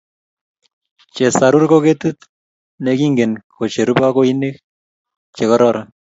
chesarur 1.15 1.63
ko 1.71 1.77
ketit 1.85 2.19
ne 2.83 2.91
kingen 2.99 3.31
kocheruu 3.55 3.99
baoni 4.01 4.49
che 5.35 5.43
kororon. 5.49 5.87